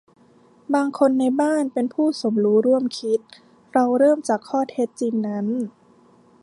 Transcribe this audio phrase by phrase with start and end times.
[0.75, 3.19] บางคนในบ้านเป็นผู้สมรู้ร่วมคิด-
[3.73, 5.47] เราเริ่มจากข้อเท็จจริงนั้น